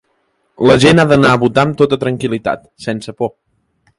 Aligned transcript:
La 0.69 0.77
gent 0.83 1.01
ha 1.01 1.05
d’anar 1.11 1.33
a 1.33 1.41
votar 1.43 1.67
amb 1.67 1.77
tota 1.83 2.01
tranquil·litat, 2.05 2.65
sense 2.87 3.17
por. 3.21 3.33